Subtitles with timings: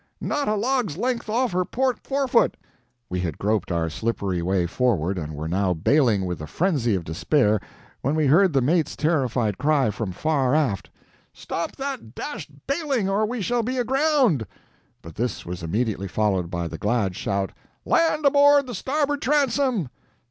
[0.19, 2.57] "Not a log's length off her port fore foot!"
[3.07, 7.03] We had groped our slippery way forward, and were now bailing with the frenzy of
[7.03, 7.59] despair,
[8.01, 10.89] when we heard the mate's terrified cry, from far aft:
[11.33, 14.47] "Stop that dashed bailing, or we shall be aground!"
[15.03, 17.51] But this was immediately followed by the glad shout:
[17.85, 19.89] "Land aboard the starboard transom!"